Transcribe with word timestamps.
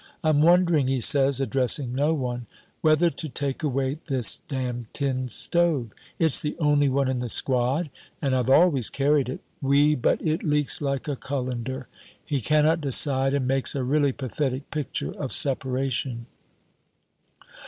"I'm 0.23 0.41
wondering," 0.41 0.87
he 0.87 0.99
says, 0.99 1.39
addressing 1.39 1.93
no 1.93 2.11
one, 2.15 2.47
"whether 2.81 3.11
to 3.11 3.29
take 3.29 3.61
away 3.61 3.99
this 4.07 4.39
damned 4.47 4.87
tin 4.93 5.29
stove. 5.29 5.91
It's 6.17 6.41
the 6.41 6.57
only 6.57 6.89
one 6.89 7.07
in 7.07 7.19
the 7.19 7.29
squad 7.29 7.91
and 8.19 8.35
I've 8.35 8.49
always 8.49 8.89
carried 8.89 9.29
it. 9.29 9.41
Oui, 9.61 9.93
but 9.93 10.19
it 10.25 10.41
leaks 10.41 10.81
like 10.81 11.07
a 11.07 11.15
cullender." 11.15 11.85
He 12.25 12.41
cannot 12.41 12.81
decide, 12.81 13.35
and 13.35 13.47
makes 13.47 13.75
a 13.75 13.83
really 13.83 14.11
pathetic 14.11 14.71
picture 14.71 15.11
of 15.11 15.31
separation. 15.31 16.25